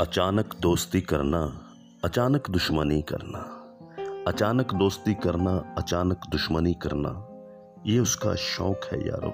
अचानक 0.00 0.54
दोस्ती 0.60 1.00
करना, 1.00 1.68
अचानक 2.04 2.50
दुश्मनी 2.50 3.02
करना। 3.02 3.38
अचानक 4.28 4.74
दोस्ती 4.74 5.14
करना, 5.14 5.74
अचानक 5.78 6.20
दुश्मनी 6.30 6.74
करना, 6.74 7.12
ये 7.86 7.98
उसका 7.98 8.34
शौक 8.34 8.80
है 8.92 8.98
यारो। 9.06 9.32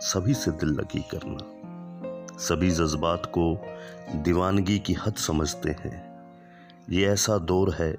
सभी 0.00 0.34
से 0.34 0.50
दिल 0.50 0.68
लगी 0.68 1.04
करना। 1.14 2.36
सभी 2.38 2.70
जज्बात 2.70 3.26
को 3.26 3.64
दीवानगी 4.14 4.78
की 4.78 4.92
हद 4.92 5.14
समझते 5.14 5.70
हैं। 5.70 6.26
ये 6.90 7.06
ऐसा 7.06 7.38
दौर 7.38 7.74
है, 7.74 7.96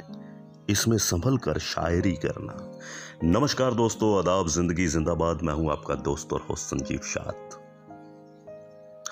इसमें 0.70 0.98
संभल 0.98 1.38
कर 1.38 1.58
शायरी 1.58 2.14
करना। 2.14 2.80
नमस्कार 3.24 3.74
दोस्तों, 3.74 4.20
आदाब, 4.20 4.48
ज़िंदगी, 4.48 4.88
जिंदाबाद। 4.88 5.42
मैं 5.42 5.54
हूँ 5.54 5.72
आपका 5.72 5.96
दोस्त 5.96 6.34
और 6.34 6.48
होस्ट 6.50 6.64
संजीव 6.64 7.00
शाद। 7.04 7.49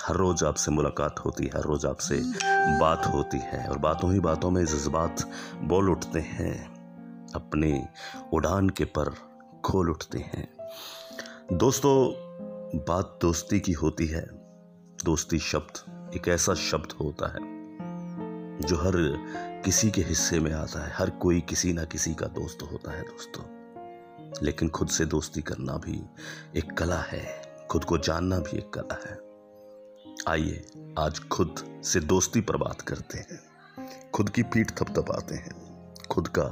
हर 0.08 0.16
रोज 0.16 0.44
आपसे 0.44 0.72
मुलाकात 0.72 1.20
होती 1.20 1.44
है, 1.44 1.50
हर 1.50 1.62
रोज 1.62 1.86
आपसे 1.86 2.22
बात 2.80 3.06
होती 3.06 3.38
है 3.38 3.68
और 3.68 3.78
बातों 3.78 4.14
ही 4.14 4.20
बातों 4.20 4.52
में 4.52 4.66
जज्बात 4.66 5.30
बोल 5.62 5.90
उठते 5.90 6.20
हैं, 6.20 6.66
अपने 7.36 7.88
उड़ान 8.34 8.70
के 8.70 8.86
पर 8.86 9.14
खोल 9.66 9.90
उठते 9.90 10.20
हैं। 10.20 10.58
दोस्तों, 11.54 12.12
बात 12.80 13.20
दोस्ती 13.22 13.60
की 13.60 13.72
होती 13.72 14.08
है। 14.08 14.26
दोस्ती 15.06 15.40
शब्द, 15.40 16.12
एक 16.16 16.28
ऐसा 16.28 16.54
शब्द 16.54 16.92
होता 16.92 17.28
है 17.28 17.40
जो 18.62 18.76
हर 18.76 18.94
किसी 19.66 19.92
के 19.92 20.02
हिस्से 20.02 20.40
में 20.40 20.54
आता 20.54 20.88
है, 20.88 20.94
हर 20.94 21.10
कोई 21.10 21.42
किसी 21.42 21.74
ना 21.74 21.84
किसी 21.84 22.14
का 22.14 22.26
दोस्त 22.26 22.64
होता 22.72 22.92
है 22.92 23.02
दोस्तों। 23.02 23.46
लेकिन 24.44 24.70
खुद 24.70 24.88
से 24.88 25.06
दोस्ती 25.06 25.42
करना 25.42 25.74
भी 25.74 26.02
एक 26.56 26.78
कला 26.78 27.00
है, 27.00 27.42
खुद 27.72 27.84
को 27.84 27.98
जानना 27.98 28.40
भी 28.40 28.58
एक 28.58 28.70
कला 28.70 29.00
है। 29.10 29.27
आइए, 30.28 30.64
आज 31.00 31.20
खुद 31.20 31.56
से 31.84 32.00
दोस्ती 32.00 32.42
पर 32.42 32.56
बात 32.58 32.82
करते 32.82 33.18
हैं। 33.18 33.40
खुद 34.12 34.30
की 34.30 34.44
पीठ 34.44 34.72
थपथपाते 34.72 35.36
हैं, 35.36 35.54
खुद 36.12 36.28
का 36.28 36.44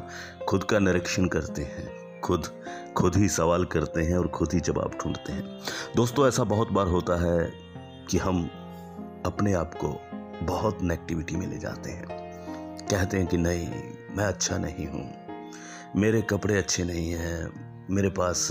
खुद 0.50 0.64
का 0.64 0.80
निरीक्षण 0.80 1.28
करते 1.28 1.62
हैं, 1.62 2.22
खुद 2.22 2.48
खुद 2.98 3.16
ही 3.16 3.28
सवाल 3.30 3.66
करते 3.66 4.02
हैं 4.02 4.18
और 4.18 4.28
खुद 4.28 4.54
ही 4.54 4.60
जवाब 4.60 4.98
ढूंढते 5.04 5.32
हैं। 5.32 5.60
दोस्तों, 5.96 6.28
ऐसा 6.28 6.44
बहुत 6.44 6.72
बार 6.72 6.88
होता 6.88 7.16
है 7.16 7.52
कि 8.10 8.18
हम 8.18 8.44
अपने 9.26 9.54
आप 9.54 9.74
को 9.76 9.90
बहुत 10.46 10.82
नेगेटिविटी 10.82 11.36
में 11.36 11.48
ले 11.48 11.58
जाते 11.58 11.92
हैं। 11.92 12.08
कहते 12.90 13.18
हैं 13.18 13.28
कि 13.28 13.38
नहीं, 13.38 13.68
मैं 14.18 14.26
अच्छा 14.26 14.58
नहीं 14.58 14.88
हूँ, 14.88 15.06
मेरे 15.96 16.22
कपड़े 16.22 16.58
अच्छे 16.58 16.84
नहीं 16.84 17.12
हैं, 17.12 17.88
मेरे 17.90 18.10
पास 18.10 18.48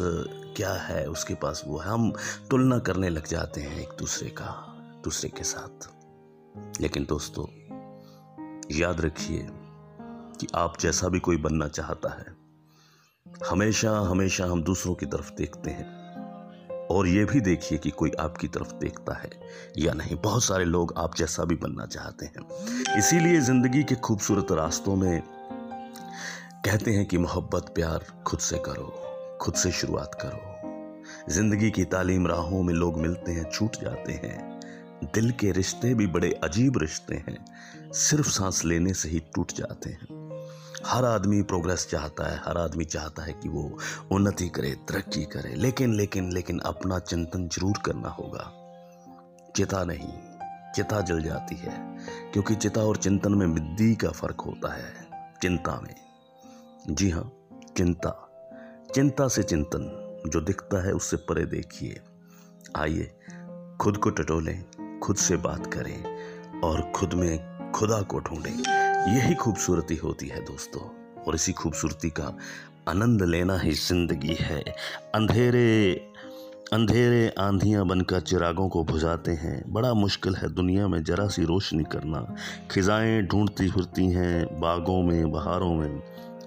क्या 0.57 0.73
है, 0.83 1.07
उसके 1.07 1.35
पास 1.35 1.65
वो 1.67 1.79
है। 1.79 1.89
हम 1.89 2.13
तुलना 2.51 2.79
करने 2.79 3.09
लग 3.09 3.27
जाते 3.27 3.61
हैं 3.61 3.81
एक 3.81 3.97
दूसरे 3.99 4.31
का। 4.31 4.71
दूसरे 5.05 5.31
के 5.31 5.45
साथ। 5.45 5.89
लेकिन 6.81 7.05
दोस्तों, 7.05 7.47
याद 8.73 9.01
रखिए 9.01 9.47
कि 10.41 10.47
आप 10.55 10.79
जैसा 10.81 11.09
भी 11.09 11.21
कोई 11.21 11.37
बनना 11.37 11.69
चाहता 11.69 12.09
है, 12.15 12.27
हमेशा 13.51 13.99
हमेशा 13.99 14.45
हम 14.45 14.63
दूसरों 14.63 14.95
की 14.95 15.07
तरफ़ 15.07 15.33
देखते 15.33 15.71
हैं। 15.71 15.95
और 16.91 17.09
ये 17.09 17.25
भी 17.25 17.41
देखिए 17.41 17.79
कि 17.79 17.91
कोई 17.91 18.11
आपकी 18.11 18.49
तरफ़ 18.49 18.73
देखता 18.73 19.15
है 19.15 19.31
या 19.79 19.93
नहीं। 19.93 20.17
बहुत 20.17 20.45
सारे 20.45 20.65
लोग 20.65 20.95
आप 20.97 21.15
जैसा 21.15 21.45
भी 21.45 21.55
बनना 21.55 21.87
चाहते 21.87 22.27
हैं। 22.27 22.49
इसीलिए 22.99 23.41
ज़िंदगी 23.41 23.83
के 23.83 23.95
खूबसूरत 23.95 24.53
रास्तों 24.53 24.97
में 24.97 25.23
कहते 26.65 26.91
हैं 26.91 27.07
कि 27.07 27.19
मोहब्बत 27.19 27.73
प्यार 27.75 28.05
खुद 28.27 28.41
से 28.41 28.59
करो, 28.59 28.93
खुद 29.41 29.55
से 29.55 29.73
शुरुआत 29.73 30.15
करो। 30.15 30.55
ज़िंदगी 31.33 31.71
की 31.71 31.85
तालीम 31.85 32.27
राहों 32.27 32.63
में 32.63 32.75
लोग 32.75 32.99
मिलते 32.99 33.33
हैं, 33.33 33.51
छूट 33.51 33.77
जाते 33.77 34.13
हैं। 34.13 34.54
दिल 35.15 35.31
के 35.31 35.53
रिश्ते 35.53 35.95
भी 35.95 36.07
बड़े 36.07 36.41
अजीब 36.45 36.79
रिश्ते 36.79 37.15
हैं। 37.15 37.45
सिर्फ़ 37.93 38.29
सांस 38.29 38.65
लेने 38.65 38.95
से 38.95 39.09
ही 39.09 39.21
टूट 39.21 39.53
जाते 39.53 39.91
हैं। 39.91 40.25
हर 40.87 41.05
आदमी 41.05 41.43
प्रोग्रेस 41.43 41.89
चाहता 41.91 42.33
है, 42.33 42.41
हर 42.45 42.59
आदमी 42.59 42.85
चाहता 42.85 43.23
है 43.23 43.33
कि 43.33 43.49
वो 43.49 43.79
उन्नति 44.13 44.49
करे, 44.49 44.71
तरक्की 44.71 45.25
करे। 45.25 45.55
लेकिन 45.55 45.95
लेकिन 45.95 46.33
लेकिन 46.33 46.59
अपना 46.59 46.99
चिंतन 46.99 47.49
ज़रूर 47.49 47.79
करना 47.87 48.09
होगा। 48.09 48.61
चिता 49.57 49.85
नहीं, 49.85 50.13
चिता 50.75 51.01
जल 51.01 51.23
जाती 51.23 51.57
है। 51.57 51.97
क्योंकि 52.33 52.55
चिता 52.55 52.81
और 52.81 52.97
चिंतन 52.97 53.35
में 53.35 53.47
मिद्दी 53.47 53.95
का 53.95 54.11
फ़र्क 54.11 54.41
होता 54.41 54.75
है, 54.75 54.93
चिंता 55.43 55.81
में। 55.81 55.95
जी 56.91 57.11
हाँ 57.11 57.33
चिंता। 57.77 58.31
चिंता 58.95 59.29
से 59.29 59.43
चिंतन, 59.43 60.01
जो 60.27 60.41
दिखता 60.41 60.87
है 60.87 60.93
उससे 60.93 61.17
परे 61.17 61.47
देखिए। 61.47 62.01
आइए, 62.77 63.19
खुद 63.81 63.97
को 63.97 64.11
टटोलें। 64.11 64.65
खुद 65.05 65.17
से 65.17 65.37
बात 65.37 65.67
करें 65.67 66.61
और 66.61 66.81
खुद 66.97 67.15
में 67.15 67.73
खुदा 67.73 68.01
को 68.03 68.19
ढूंढें। 68.19 69.15
यही 69.15 69.35
खूबसूरती 69.35 69.97
होती 69.97 70.29
है 70.29 70.41
दोस्तों, 70.41 70.83
और 71.23 71.35
इसी 71.35 71.53
खूबसूरती 71.53 72.11
का 72.11 72.37
आनंद 72.89 73.23
लेना 73.23 73.59
ही 73.59 73.73
ज़िंदगी 73.73 74.37
है। 74.41 74.61
अंधेरे 75.15 75.93
अंधेरे 76.73 77.29
आंधियाँ 77.39 77.85
बनकर 77.87 78.21
चिरागों 78.21 78.69
को 78.69 78.85
बुझाते 78.85 79.33
हैं। 79.33 79.63
बड़ा 79.73 79.93
मुश्किल 79.95 80.35
है 80.35 80.49
दुनिया 80.55 80.89
में 80.89 81.03
जरा 81.05 81.27
सी 81.29 81.45
रोशनी 81.45 81.85
करना। 81.85 82.25
खिजाएँ 82.71 83.23
ढूंढती 83.23 83.71
फिरती 83.71 84.07
हैं 84.11 84.61
बागों 84.61 85.03
में, 85.03 85.31
बहारों 85.33 85.75
में। 85.75 86.03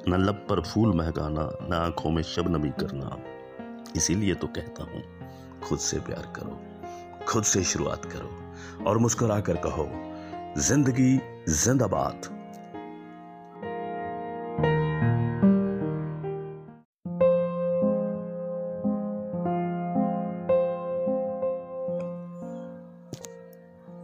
न 0.08 0.24
लब 0.26 0.46
पर 0.50 0.62
फूल 0.62 0.96
महकाना, 0.96 1.50
न 1.62 1.74
आँखों 1.76 2.12
में 2.12 2.24
शबनमी 2.24 2.70
करना। 2.70 3.18
इसीलिए 3.96 4.34
तो 4.34 4.48
कहता 4.48 4.84
हूँ, 4.84 5.04
खुद 5.62 5.80
से 5.80 6.00
प्यार 6.00 6.34
करो, 6.36 6.60
खुद 7.26 7.44
से 7.44 7.64
शुरुआत 7.64 8.06
करो। 8.06 8.47
और 8.88 8.98
मुस्कुरा 8.98 9.40
कर 9.40 9.58
कहो, 9.58 9.88
ज़िंदगी 10.58 11.18
जिंदाबाद. 11.50 12.36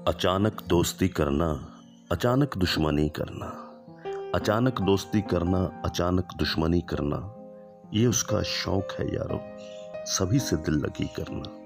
अचानक 0.07 0.61
दोस्ती 0.67 1.07
करना, 1.07 1.47
अचानक 2.11 2.57
दुश्मनी 2.57 3.09
करना, 3.09 3.45
अचानक 4.35 4.81
दोस्ती 4.81 5.21
करना, 5.21 5.81
अचानक 5.85 6.27
दुश्मनी 6.37 6.81
करना, 6.81 7.17
ये 7.93 8.05
उसका 8.05 8.41
शौक 8.41 8.91
है 8.99 9.05
यारो, 9.15 9.39
सभी 10.05 10.39
से 10.39 10.55
दिल 10.55 10.75
लगी 10.75 11.05
करना। 11.05 11.62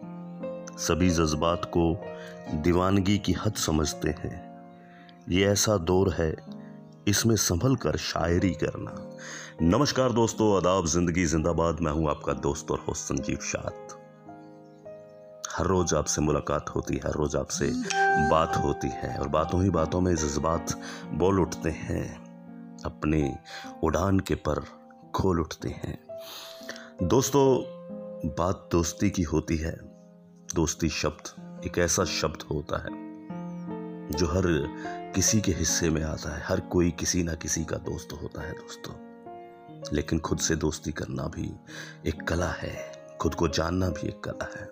सभी 0.77 1.09
जज्बात 1.09 1.65
को 1.65 1.83
दीवानगी 2.53 3.17
की 3.17 3.33
हद 3.33 3.53
समझते 3.53 4.09
हैं। 4.09 4.35
ये 5.29 5.45
ऐसा 5.45 5.77
दौर 5.77 6.09
है, 6.13 6.35
इसमें 7.07 7.35
संभल 7.35 7.75
कर 7.75 7.97
शायरी 7.97 8.51
करना। 8.53 8.93
नमस्कार 9.61 10.11
दोस्तों, 10.11 10.57
आदाब, 10.57 10.85
ज़िंदगी, 10.85 11.25
जिंदाबाद। 11.25 11.79
मैं 11.79 11.91
हूँ 11.91 12.09
आपका 12.09 12.33
दोस्त 12.33 12.71
और 12.71 12.79
होस्ट 12.79 13.03
संजीव 13.03 13.39
शाद 13.43 13.95
हर 15.49 15.65
रोज 15.65 15.93
आपसे 15.93 16.21
मुलाकात 16.21 16.69
होती 16.69 16.93
है, 16.93 16.99
हर 16.99 17.13
रोज 17.13 17.35
आपसे 17.35 17.71
बात 18.31 18.57
होती 18.57 18.87
है 18.87 19.17
और 19.17 19.27
बातों 19.27 19.63
ही 19.63 19.69
बातों 19.69 20.01
में 20.01 20.13
जज्बात 20.15 20.77
बोल 21.13 21.39
उठते 21.39 21.69
हैं, 21.69 22.05
अपने 22.85 23.33
उड़ान 23.83 24.19
के 24.19 24.35
पर 24.35 24.63
खोल 25.15 25.39
उठते 25.39 25.69
हैं। 25.69 25.97
दोस्तों, 27.03 27.45
बात 28.29 28.67
दोस्ती 28.71 29.09
की 29.09 29.23
होती 29.23 29.57
है। 29.57 29.86
दोस्ती 30.57 30.89
शब्द 30.89 31.61
एक 31.65 31.77
ऐसा 31.77 32.05
शब्द 32.05 32.41
होता 32.41 32.77
है, 32.77 32.89
जो 34.09 34.27
हर 34.27 34.43
किसी 35.15 35.41
के 35.41 35.51
हिस्से 35.51 35.89
में 35.89 36.03
आता 36.03 36.37
है। 36.37 36.43
हर 36.43 36.59
कोई 36.59 36.91
किसी 36.91 37.23
ना 37.23 37.33
किसी 37.33 37.65
का 37.65 37.77
दोस्त 37.77 38.13
होता 38.13 38.41
है 38.41 38.53
दोस्तों। 38.53 38.93
लेकिन 39.93 40.19
खुद 40.19 40.39
से 40.39 40.55
दोस्ती 40.55 40.91
करना 40.91 41.23
भी 41.23 41.53
एक 42.05 42.27
कला 42.27 42.47
है। 42.47 43.07
खुद 43.21 43.35
को 43.35 43.47
जानना 43.47 43.89
भी 43.89 44.07
एक 44.07 44.19
कला 44.19 44.51
है। 44.57 44.69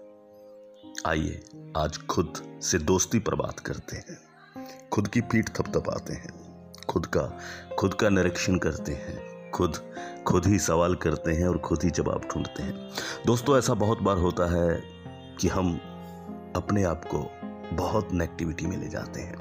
आइए, 1.07 1.45
आज 1.77 1.97
खुद 1.97 2.59
से 2.61 2.79
दोस्ती 2.79 3.19
पर 3.19 3.35
बात 3.35 3.59
करते 3.59 3.95
हैं। 3.95 4.19
खुद 4.89 5.07
की 5.07 5.21
पीठ 5.21 5.49
थपथपाते 5.49 6.13
हैं। 6.13 6.73
खुद 6.89 7.05
का 7.05 7.39
खुद 7.79 7.93
का 7.93 8.09
निरीक्षण 8.09 8.57
करते 8.57 8.91
हैं। 8.91 9.51
खुद 9.51 9.93
खुद 10.27 10.45
ही 10.45 10.59
सवाल 10.59 10.95
करते 10.95 11.31
हैं 11.31 11.47
और 11.47 11.57
खुद 11.57 11.83
ही 11.83 11.89
जवाब 11.89 12.21
ढूंढते 12.33 12.63
हैं। 12.63 12.91
दोस्तों, 13.25 13.57
ऐसा 13.57 13.73
बहुत 13.73 13.99
बार 13.99 14.17
होता 14.17 14.51
है 14.51 14.94
कि 15.39 15.47
हम 15.47 15.75
अपने 16.55 16.83
आप 16.83 17.01
को 17.05 17.31
बहुत 17.75 18.11
नेगेटिविटी 18.11 18.65
में 18.65 18.77
ले 18.77 18.87
जाते 18.87 19.21
हैं। 19.21 19.37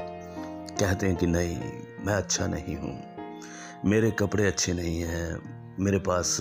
कहते 0.76 1.06
हैं 1.06 1.16
कि 1.16 1.26
नहीं, 1.26 1.58
मैं 2.06 2.14
अच्छा 2.14 2.46
नहीं 2.46 2.76
हूँ। 2.76 3.14
मेरे 3.84 4.10
कपड़े 4.10 4.46
अच्छे 4.46 4.72
नहीं 4.72 5.00
हैं। 5.00 5.54
मेरे 5.80 5.98
पास 5.98 6.38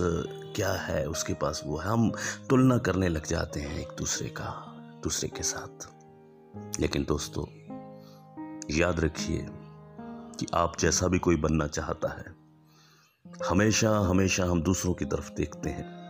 क्या 0.55 0.73
है? 0.73 1.05
उसके 1.05 1.33
पास 1.33 1.61
वो 1.65 1.77
है। 1.77 1.87
हम 1.87 2.11
तुलना 2.49 2.77
करने 2.77 3.07
लग 3.07 3.25
जाते 3.25 3.59
हैं 3.59 3.79
एक 3.79 3.87
दूसरे 3.97 4.29
का, 4.29 4.73
दूसरे 5.03 5.29
के 5.29 5.43
साथ। 5.43 5.89
लेकिन 6.79 7.03
दोस्तों, 7.03 7.45
याद 8.71 8.99
रखिए 8.99 9.47
कि 10.39 10.45
आप 10.55 10.77
जैसा 10.79 11.07
भी 11.07 11.19
कोई 11.19 11.35
बनना 11.35 11.67
चाहता 11.67 12.11
है, 12.11 12.25
हमेशा 13.49 13.99
हमेशा 13.99 14.45
हम 14.45 14.61
दूसरों 14.61 14.93
की 14.93 15.05
तरफ़ 15.05 15.31
देखते 15.33 15.69
हैं। 15.69 16.02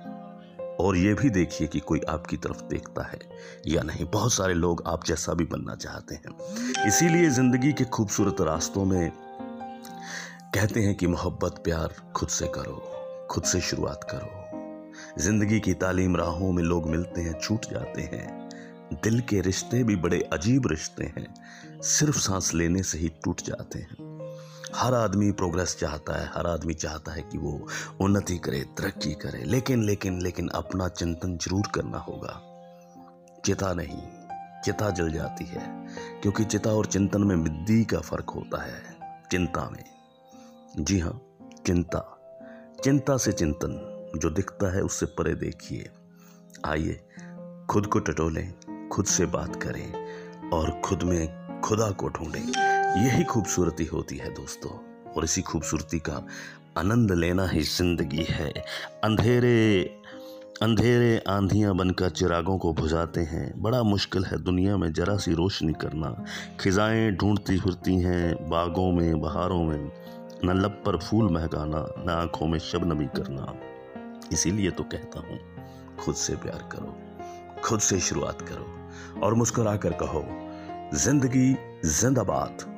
और 0.79 0.97
ये 0.97 1.13
भी 1.13 1.29
देखिए 1.29 1.67
कि 1.67 1.79
कोई 1.79 2.01
आपकी 2.09 2.37
तरफ़ 2.37 2.61
देखता 2.63 3.03
है 3.03 3.19
या 3.67 3.81
नहीं। 3.81 4.05
बहुत 4.05 4.33
सारे 4.33 4.53
लोग 4.53 4.83
आप 4.87 5.05
जैसा 5.05 5.33
भी 5.33 5.45
बनना 5.45 5.75
चाहते 5.75 6.15
हैं। 6.15 6.87
इसीलिए 6.87 7.29
ज़िंदगी 7.29 7.73
के 7.73 7.83
खूबसूरत 7.83 8.41
रास्तों 8.41 8.85
में 8.85 9.11
कहते 10.55 10.79
हैं 10.79 10.95
कि 10.95 11.07
मोहब्बत 11.07 11.61
प्यार 11.63 11.93
खुद 12.15 12.29
से 12.29 12.47
करो, 12.47 12.81
खुद 13.31 13.43
से 13.43 13.61
शुरुआत 13.61 14.03
करो। 14.03 15.21
ज़िंदगी 15.21 15.59
की 15.59 15.73
तालीम 15.73 16.15
राहों 16.15 16.51
में 16.51 16.63
लोग 16.63 16.89
मिलते 16.89 17.21
हैं, 17.21 17.39
छूट 17.39 17.65
जाते 17.65 18.01
हैं। 18.01 18.49
दिल 19.03 19.19
के 19.21 19.41
रिश्ते 19.41 19.83
भी 19.83 19.95
बड़े 19.95 20.19
अजीब 20.33 20.67
रिश्ते 20.67 21.03
हैं। 21.03 21.33
सिर्फ़ 21.81 22.17
सांस 22.17 22.53
लेने 22.53 22.83
से 22.83 22.97
ही 22.97 23.09
टूट 23.23 23.41
जाते 23.41 23.79
हैं। 23.79 24.12
हर 24.75 24.93
आदमी 24.93 25.31
प्रोग्रेस 25.31 25.75
चाहता 25.79 26.13
है, 26.13 26.29
हर 26.33 26.47
आदमी 26.47 26.73
चाहता 26.73 27.11
है 27.11 27.21
कि 27.21 27.37
वो 27.37 27.67
उन्नति 28.01 28.37
करे, 28.37 28.59
तरक्की 28.77 29.13
करे, 29.13 29.43
लेकिन 29.43 29.83
लेकिन 29.83 30.21
लेकिन 30.21 30.47
अपना 30.49 30.87
चिंतन 30.87 31.37
ज़रूर 31.37 31.67
करना 31.75 31.97
होगा। 31.97 32.41
चिता 33.45 33.73
नहीं, 33.73 34.01
चिता 34.65 34.89
जल 34.89 35.11
जाती 35.11 35.45
है, 35.45 35.87
क्योंकि 36.21 36.45
चिता 36.45 36.69
और 36.69 36.85
चिंतन 36.85 37.23
में 37.23 37.35
मिद्दी 37.35 37.83
का 37.85 37.99
फ़र्क 37.99 38.29
होता 38.29 38.63
है, 38.63 38.81
चिंता 39.31 39.69
में। 39.69 39.83
जी 40.79 40.99
हाँ 40.99 41.19
चिंता। 41.65 42.19
चिंता 42.83 43.17
से 43.17 43.31
चिंतन, 43.31 43.79
जो 44.15 44.29
दिखता 44.29 44.73
है 44.75 44.81
उससे 44.81 45.05
परे 45.05 45.35
देखिए। 45.35 45.89
आइए, 46.65 46.99
खुद 47.69 47.85
को 47.85 47.99
टटोलें, 47.99 48.89
खुद 48.89 49.05
से 49.05 49.25
बात 49.25 49.55
करें 49.55 50.49
और 50.49 50.81
खुद 50.85 51.03
में 51.03 51.61
खुदा 51.61 51.91
को 51.91 52.07
ढूंढें। 52.07 52.72
यही 52.95 53.23
खूबसूरती 53.23 53.85
होती 53.85 54.17
है 54.17 54.29
दोस्तों, 54.29 54.71
और 55.13 55.23
इसी 55.23 55.41
खूबसूरती 55.41 55.99
का 55.99 56.15
आनंद 56.77 57.11
लेना 57.11 57.47
ही 57.47 57.61
ज़िंदगी 57.61 58.25
है। 58.29 58.49
अंधेरे 59.03 59.99
अंधेरे 60.61 61.17
आंधियाँ 61.29 61.75
बनकर 61.75 62.09
चिरागों 62.09 62.57
को 62.57 62.73
बुझाते 62.73 63.21
हैं। 63.21 63.61
बड़ा 63.61 63.81
मुश्किल 63.83 64.25
है 64.25 64.37
दुनिया 64.43 64.77
में 64.77 64.91
जरा 64.93 65.15
सी 65.17 65.33
रोशनी 65.33 65.73
करना। 65.73 66.15
खिजाएँ 66.59 67.11
ढूंढती 67.11 67.57
फिरती 67.59 67.95
हैं 67.95 68.49
बागों 68.49 68.91
में, 68.91 69.21
बहारों 69.21 69.63
में। 69.63 69.91
न 70.45 70.57
लब 70.61 70.81
पर 70.85 70.97
फूल 70.97 71.31
महकाना, 71.33 71.85
न 71.97 72.09
आँखों 72.09 72.47
में 72.47 72.59
शबनमी 72.59 73.05
करना। 73.15 73.53
इसीलिए 74.33 74.71
तो 74.71 74.83
कहता 74.83 75.19
हूँ, 75.19 75.39
खुद 75.97 76.15
से 76.15 76.35
प्यार 76.35 76.69
करो, 76.71 76.95
खुद 77.63 77.79
से 77.79 77.99
शुरुआत 77.99 78.41
करो, 78.41 79.21
और 79.21 79.33
मुस्कुरा 79.33 79.75
कर 79.77 79.93
कहो, 79.93 80.23
ज़िंदगी 80.95 81.51
जिंदाबाद। 81.85 82.71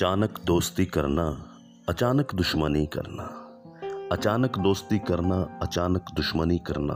अचानक 0.00 0.38
दोस्ती 0.44 0.84
करना, 0.84 1.24
अचानक 1.88 2.34
दुश्मनी 2.34 2.86
करना, 2.86 3.24
अचानक 4.12 4.58
दोस्ती 4.58 4.98
करना, 4.98 5.58
अचानक 5.62 6.04
दुश्मनी 6.14 6.58
करना, 6.58 6.94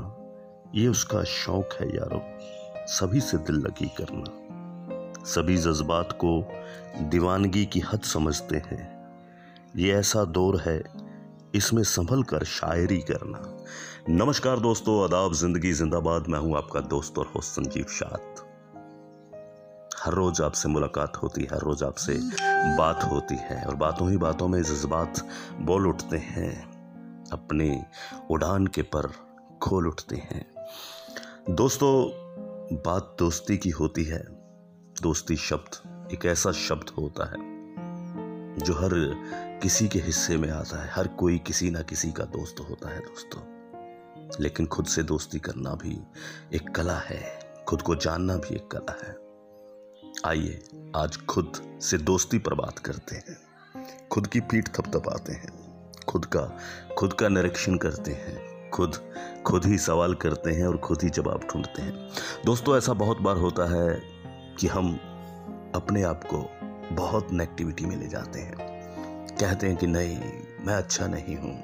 ये 0.75 0.89
उसका 0.89 1.25
शौक 1.25 1.69
है 1.81 1.89
यारो। 1.97 2.21
सभी 2.87 3.21
से 3.21 3.37
दिल 3.37 3.57
लगी 3.57 3.87
करना। 4.01 5.25
सभी 5.25 5.57
जज्बात 5.57 6.13
को 6.13 6.53
दीवानगी 7.01 7.67
की 7.67 7.81
हद 7.81 8.01
समझते 8.01 8.57
हैं। 8.57 9.13
ये 9.77 9.93
ऐसा 9.93 10.25
दौर 10.25 10.61
है, 10.61 10.83
इसमें 11.55 11.83
संभल 11.83 12.23
कर 12.23 12.45
शायरी 12.45 12.99
करना। 12.99 13.65
नमस्कार 14.09 14.61
दोस्तों, 14.61 15.05
आदाब, 15.05 15.33
ज़िंदगी 15.33 15.73
जिंदाबाद। 15.73 16.29
मैं 16.29 16.39
हूँ 16.39 16.57
आपका 16.57 16.81
दोस्त 16.81 17.19
और 17.19 17.33
होस्ट 17.37 17.51
संजीव 17.51 17.85
शाद 17.85 18.44
हर 20.05 20.13
रोज़ 20.13 20.43
आपसे 20.43 20.69
मुलाकात 20.69 21.17
होती 21.17 21.41
है, 21.41 21.47
हर 21.47 21.59
रोज़ 21.59 21.85
आपसे 21.85 22.21
बात 22.79 23.05
होती 23.05 23.35
है 23.35 23.65
और 23.65 23.75
बातों 23.75 24.11
ही 24.11 24.17
बातों 24.17 24.49
में 24.49 24.63
जज्बात 24.63 25.29
बोल 25.61 25.87
उठते 25.87 26.17
हैं, 26.17 26.63
अपने 27.33 27.87
उड़ान 28.31 28.67
के 28.67 28.83
पर 28.83 29.13
खोल 29.63 29.87
उठते 29.87 30.17
हैं। 30.17 30.47
दोस्तों, 31.51 32.09
बात 32.77 33.17
दोस्ती 33.19 33.59
की 33.59 33.71
होती 33.71 34.05
है। 34.05 34.23
दोस्ती 35.03 35.37
शब्द, 35.37 36.09
एक 36.13 36.27
ऐसा 36.27 36.53
शब्द 36.53 36.91
होता 36.99 37.25
है 37.25 37.37
जो 38.59 38.75
हर 38.75 38.91
किसी 39.63 39.89
के 39.89 39.99
हिस्से 39.99 40.37
में 40.37 40.51
आता 40.51 40.85
है, 40.85 40.91
हर 40.91 41.09
कोई 41.09 41.39
किसी 41.39 41.71
ना 41.71 41.81
किसी 41.81 42.13
का 42.13 42.25
दोस्त 42.25 42.61
होता 42.61 42.89
है 42.89 43.01
दोस्तों। 43.01 43.43
लेकिन 44.41 44.67
खुद 44.67 44.87
से 44.87 45.03
दोस्ती 45.03 45.39
करना 45.39 45.71
भी 45.71 46.01
एक 46.55 46.75
कला 46.75 46.99
है, 46.99 47.39
खुद 47.69 47.83
को 47.83 47.95
जानना 47.95 48.37
भी 48.37 48.55
एक 48.55 48.69
कला 48.71 48.97
है। 49.05 49.24
आइए, 50.25 50.61
आज 50.97 51.17
खुद 51.17 51.53
से 51.83 51.97
दोस्ती 51.99 52.39
पर 52.39 52.55
बात 52.55 52.79
करते 52.79 53.17
हैं। 53.17 53.37
खुद 54.09 54.27
की 54.27 54.41
पीठ 54.41 54.69
थपथपाते 54.69 55.33
हैं, 55.33 55.51
खुद 56.09 56.25
का 56.27 56.41
खुद 56.99 57.13
का 57.13 57.29
निरीक्षण 57.29 57.77
करते 57.77 58.13
हैं, 58.13 58.71
खुद 58.71 58.97
खुद 59.47 59.67
ही 59.67 59.79
सवाल 59.79 60.15
करते 60.15 60.51
हैं 60.51 60.67
और 60.67 60.77
खुद 60.77 61.03
ही 61.03 61.11
जवाब 61.11 61.47
ढूंढते 61.53 61.83
हैं। 61.83 62.09
दोस्तों, 62.45 62.77
ऐसा 62.77 62.93
बहुत 62.93 63.21
बार 63.21 63.37
होता 63.37 63.67
है 63.73 64.01
कि 64.61 64.67
हम 64.67 64.95
अपने 65.75 66.03
आप 66.03 66.25
को 66.25 66.39
बहुत 66.95 67.33
नेगेटिविटी 67.33 67.87
में 67.87 67.97
ले 67.97 68.09
जाते 68.09 68.41
हैं। 68.41 68.57
कहते 69.41 69.67
हैं 69.67 69.77
कि 69.77 69.87
नहीं, 69.87 70.19
मैं 70.67 70.75
अच्छा 70.75 71.07
नहीं 71.07 71.37
हूँ, 71.37 71.55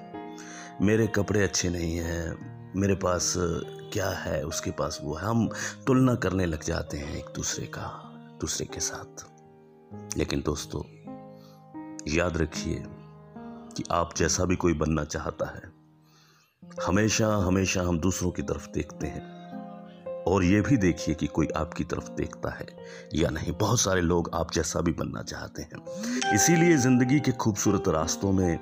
मेरे 0.83 1.07
कपड़े 1.07 1.43
अच्छे 1.43 1.69
नहीं 1.69 1.97
हैं, 1.97 2.73
मेरे 2.77 2.95
पास 2.95 3.35
क्या 3.93 4.11
है, 4.19 4.43
उसके 4.43 4.71
पास 4.71 5.01
वो 5.03 5.15
है। 5.15 5.27
हम 5.27 5.49
तुलना 5.87 6.15
करने 6.15 6.47
लग 6.47 6.65
जाते 6.65 6.99
हैं 6.99 7.17
एक 7.17 7.33
दूसरे 7.37 7.67
का। 7.67 8.10
दूसरे 8.41 8.67
के 8.67 8.81
साथ। 8.81 9.25
लेकिन 10.19 10.41
दोस्तों, 10.41 10.83
याद 12.09 12.37
रखिए 12.37 12.85
कि 13.77 13.85
आप 13.93 14.15
जैसा 14.17 14.45
भी 14.45 14.57
कोई 14.57 14.73
बनना 14.73 15.05
चाहता 15.05 15.47
है, 15.47 15.63
हमेशा 16.87 17.29
हमेशा 17.37 17.83
हम 17.83 17.99
दूसरों 17.99 18.31
की 18.31 18.43
तरफ़ 18.43 18.69
देखते 18.71 19.07
हैं। 19.07 19.41
और 20.25 20.45
ये 20.45 20.61
भी 20.61 20.77
देखिए 20.77 21.15
कि 21.15 21.27
कोई 21.27 21.49
आपकी 21.57 21.85
तरफ़ 21.85 22.11
देखता 22.11 22.51
है 22.51 22.67
या 23.15 23.31
नहीं। 23.31 23.53
बहुत 23.53 23.81
सारे 23.81 24.01
लोग 24.01 24.31
आप 24.35 24.53
जैसा 24.53 24.81
भी 24.81 24.93
बनना 24.93 25.23
चाहते 25.23 25.63
हैं। 25.63 25.85
इसीलिए 26.35 26.77
ज़िंदगी 26.77 27.21
के 27.21 27.33
खूबसूरत 27.33 27.89
रास्तों 27.89 28.33
में 28.33 28.59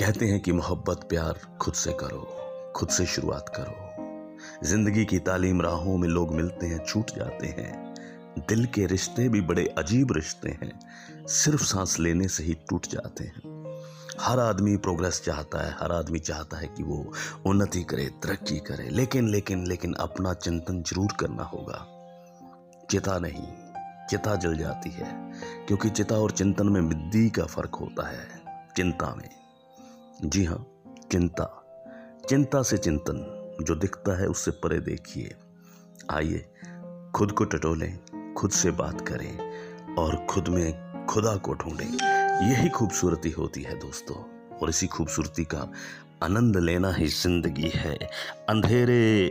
कहते 0.00 0.26
हैं 0.26 0.40
कि 0.40 0.52
मोहब्बत 0.52 1.06
प्यार 1.08 1.56
खुद 1.60 1.74
से 1.74 1.92
करो, 1.92 2.28
खुद 2.76 2.88
से 2.88 3.06
शुरुआत 3.06 3.48
करो। 3.48 3.88
ज़िंदगी 4.66 5.04
की 5.04 5.18
तालीम 5.18 5.62
राहों 5.62 5.98
में 5.98 6.08
लोग 6.08 6.34
मिलते 6.34 6.66
हैं, 6.66 6.84
छूट 6.84 7.10
जाते 7.10 7.46
हैं। 7.46 7.87
दिल 8.38 8.66
के 8.66 8.86
रिश्ते 8.86 9.28
भी 9.28 9.40
बड़े 9.40 9.74
अजीब 9.78 10.12
रिश्ते 10.12 10.48
हैं। 10.48 10.80
सिर्फ़ 11.26 11.62
सांस 11.62 11.98
लेने 11.98 12.28
से 12.28 12.44
ही 12.44 12.54
टूट 12.54 12.86
जाते 12.86 13.24
हैं। 13.24 13.58
हर 14.20 14.38
आदमी 14.40 14.76
प्रोग्रेस 14.76 15.22
चाहता 15.24 15.66
है, 15.66 15.76
हर 15.80 15.92
आदमी 15.92 16.18
चाहता 16.18 16.56
है 16.56 16.66
कि 16.66 16.82
वो 16.82 17.12
उन्नति 17.46 17.82
करे, 17.82 18.06
तरक्की 18.06 18.58
करे। 18.58 18.88
लेकिन 18.90 19.28
लेकिन 19.28 19.66
लेकिन 19.66 19.94
अपना 19.94 20.34
चिंतन 20.34 20.82
ज़रूर 20.82 21.12
करना 21.20 21.42
होगा। 21.42 21.94
चिता 22.90 23.18
नहीं, 23.18 23.48
चिता 24.10 24.34
जल 24.34 24.58
जाती 24.58 24.90
है। 24.90 25.32
क्योंकि 25.66 25.90
चिता 25.90 26.14
और 26.14 26.30
चिंतन 26.30 26.68
में 26.68 26.80
मिद्दी 26.80 27.30
का 27.30 27.44
फ़र्क 27.44 27.74
होता 27.74 28.08
है, 28.08 28.28
चिंता 28.76 29.14
में। 29.14 29.30
जी 30.24 30.44
हाँ 30.44 30.66
चिंता। 31.12 31.64
चिंता 32.28 32.62
से 32.62 32.78
चिंतन, 32.78 33.34
जो 33.62 33.74
दिखता 33.74 34.20
है 34.20 34.26
उससे 34.26 34.50
परे 34.50 34.80
देखिए। 34.80 35.34
आइए, 36.10 36.48
खुद 37.14 37.32
को 37.32 37.44
टटोलें। 37.44 37.98
खुद 38.38 38.50
से 38.50 38.70
बात 38.70 39.00
करें 39.00 39.94
और 39.94 40.16
खुद 40.30 40.48
में 40.48 41.06
खुदा 41.06 41.34
को 41.36 41.52
ढूंढें। 41.52 42.48
यही 42.48 42.68
खूबसूरती 42.68 43.30
होती 43.30 43.62
है 43.62 43.74
दोस्तों, 43.74 44.16
और 44.58 44.68
इसी 44.68 44.86
खूबसूरती 44.86 45.44
का 45.44 45.70
आनंद 46.22 46.56
लेना 46.56 46.92
ही 46.92 47.06
ज़िंदगी 47.06 47.70
है। 47.74 47.94
अंधेरे 48.48 49.28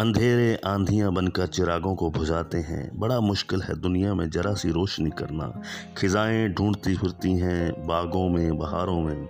अंधेरे 0.00 0.54
आंधियाँ 0.66 1.12
बनकर 1.12 1.46
चिरागों 1.46 1.94
को 1.94 2.10
बुझाते 2.10 2.58
हैं। 2.58 2.90
बड़ा 2.94 3.18
मुश्किल 3.20 3.62
है 3.62 3.74
दुनिया 3.80 4.14
में 4.14 4.28
जरा 4.30 4.54
सी 4.54 4.70
रोशनी 4.70 5.10
करना। 5.10 5.62
खिजाएँ 5.98 6.48
ढूंढती 6.48 6.96
फिरती 6.96 7.32
हैं 7.32 7.86
बागों 7.86 8.28
में, 8.28 8.58
बहारों 8.58 9.00
में। 9.00 9.28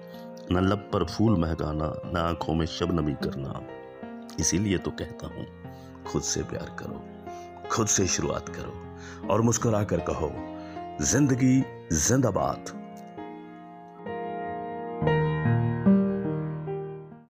न 0.52 0.66
लब 0.68 0.88
पर 0.92 1.04
फूल 1.06 1.38
महकाना, 1.40 1.92
न 2.04 2.16
आँखों 2.18 2.54
में 2.54 2.66
शबनमी 2.66 3.14
करना। 3.14 3.60
इसीलिए 4.40 4.78
तो 4.78 4.90
कहता 4.90 5.26
हूँ, 5.26 5.46
खुद 6.04 6.22
से 6.22 6.42
प्यार 6.42 6.76
करो, 6.78 7.02
खुद 7.68 7.86
से 7.86 8.06
शुरुआत 8.06 8.48
करो। 8.48 8.89
और 9.30 9.40
मुस्कुरा 9.40 9.82
कर 9.84 10.00
कहो 10.00 10.32
ज़िंदगी 11.02 11.60
जिंदाबाद। 11.92 12.79